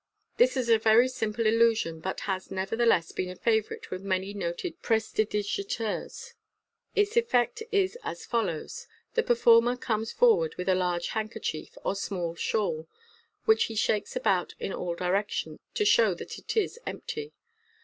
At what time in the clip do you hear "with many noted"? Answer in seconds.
3.91-4.81